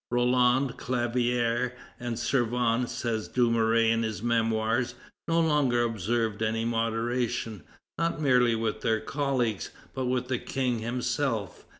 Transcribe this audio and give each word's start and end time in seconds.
"Roland, 0.09 0.77
Clavière, 0.79 1.73
and 1.99 2.17
Servan," 2.17 2.87
says 2.87 3.27
Dumouriez 3.27 3.93
in 3.93 4.01
his 4.01 4.23
Memoirs, 4.23 4.95
"no 5.27 5.39
longer 5.39 5.83
observed 5.83 6.41
any 6.41 6.65
moderation, 6.65 7.61
not 7.99 8.19
merely 8.19 8.55
with 8.55 8.81
their 8.81 8.99
colleagues, 8.99 9.69
but 9.93 10.05
with 10.07 10.27
the 10.27 10.39
King 10.39 10.79
himself. 10.79 11.65